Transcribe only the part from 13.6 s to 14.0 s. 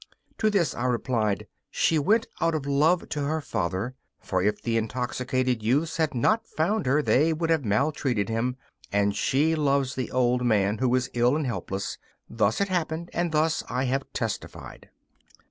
I